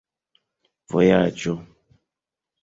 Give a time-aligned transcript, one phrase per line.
[0.93, 1.55] vojaĝo